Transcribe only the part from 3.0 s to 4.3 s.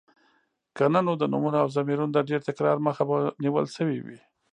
به نيول شوې وې.